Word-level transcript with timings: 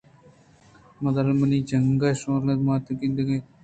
بدل 1.03 1.27
ءِ 1.31 1.37
منی 1.39 1.59
جَنگ 1.69 2.01
ءُ 2.07 2.19
شِیولینگ 2.19 2.61
ءَ 2.63 2.65
مات 2.67 2.85
ءَ 2.91 2.99
کند 2.99 3.17
اِت 3.19 3.21
ءُ 3.21 3.27
گوٛشت 3.27 3.49